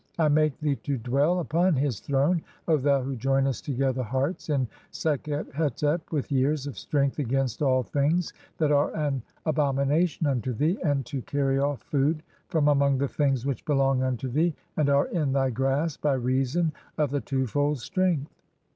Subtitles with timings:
[0.17, 4.01] I make "thee to (6) dwell(?) upon his throne, Q thou who joinest to gether
[4.01, 9.21] hearts (hatii) [in Sekhet hetep (with) years] of strength "against all things that are an
[9.45, 14.01] abomination unto thee, and to "carry off (7) food from among the things which belong
[14.01, 18.33] unto thee, "and are in thy grasp by reason of thy two fold strength.